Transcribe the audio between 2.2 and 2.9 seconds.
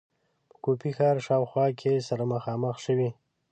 مخامخ